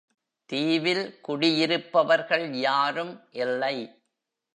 தீவில் 0.49 1.19
குடியிருப்பவர்கள் 1.21 2.45
யாரும் 2.59 3.13
இல்லை. 3.31 3.75